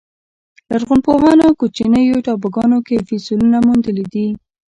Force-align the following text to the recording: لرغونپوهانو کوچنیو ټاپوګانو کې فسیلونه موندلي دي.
لرغونپوهانو 0.71 1.47
کوچنیو 1.59 2.23
ټاپوګانو 2.25 2.77
کې 2.87 3.05
فسیلونه 3.07 3.57
موندلي 3.67 4.05
دي. 4.13 4.27